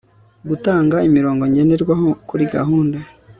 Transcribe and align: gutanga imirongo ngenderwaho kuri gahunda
gutanga 0.49 0.95
imirongo 1.07 1.41
ngenderwaho 1.49 2.07
kuri 2.29 2.43
gahunda 2.55 2.97